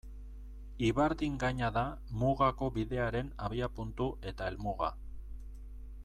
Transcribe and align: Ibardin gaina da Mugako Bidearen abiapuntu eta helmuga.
Ibardin 0.85 1.35
gaina 1.43 1.67
da 1.75 1.83
Mugako 2.23 2.69
Bidearen 2.77 3.29
abiapuntu 3.49 4.07
eta 4.31 4.49
helmuga. 4.53 4.89